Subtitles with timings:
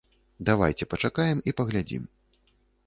[0.49, 2.03] Давайце пачакаем і паглядзім.